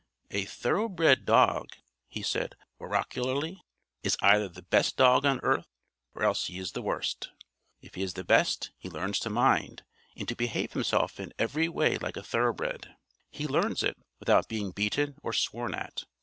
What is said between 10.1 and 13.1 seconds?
and to behave himself in every way like a thoroughbred.